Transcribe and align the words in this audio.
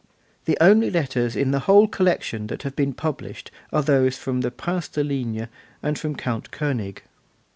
The 0.45 0.57
only 0.59 0.89
letters 0.89 1.35
in 1.35 1.51
the 1.51 1.59
whole 1.69 1.87
collection 1.87 2.47
that 2.47 2.63
have 2.63 2.75
been 2.75 2.91
published 2.91 3.51
are 3.71 3.83
those 3.83 4.17
from 4.17 4.41
the 4.41 4.49
Prince 4.49 4.87
de 4.87 5.03
Ligne 5.03 5.47
and 5.83 5.99
from 5.99 6.15
Count 6.15 6.49
Koenig. 6.49 7.03